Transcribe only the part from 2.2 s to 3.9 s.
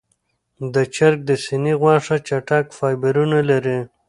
چټک فایبرونه لري.